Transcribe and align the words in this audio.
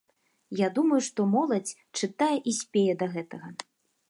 Я 0.65 0.69
думаю, 0.79 1.01
што 1.09 1.25
моладзь 1.35 1.75
чытае 2.01 2.33
і 2.53 2.55
спее 2.63 2.93
да 3.05 3.11
гэтага. 3.15 3.47